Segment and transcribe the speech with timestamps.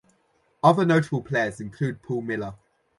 [0.63, 2.55] Other notable players include Paul Miller.